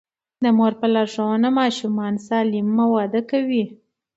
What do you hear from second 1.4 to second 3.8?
ماشومان سالم وده کوي.